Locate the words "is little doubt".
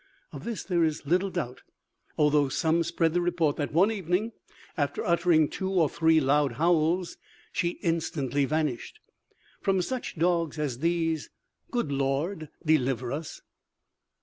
0.83-1.61